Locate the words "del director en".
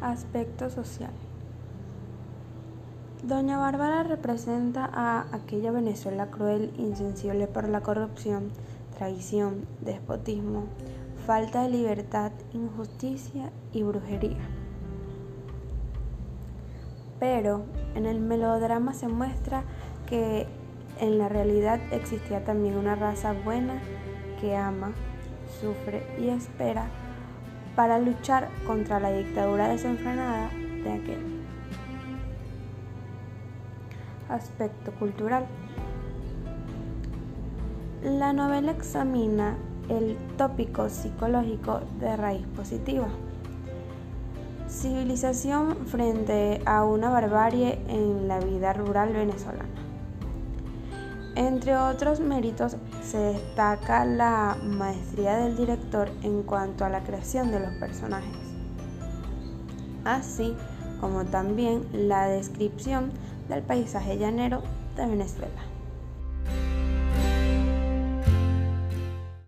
55.36-56.42